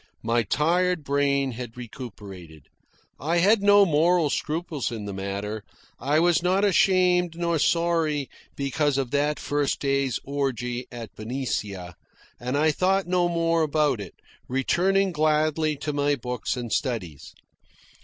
[0.23, 2.63] My tired brain had recuperated.
[3.19, 5.63] I had no moral scruples in the matter.
[5.99, 11.93] I was not ashamed nor sorry because of that first day's orgy at Benicia,
[12.39, 14.15] and I thought no more about it,
[14.47, 17.35] returning gladly to my books and studies.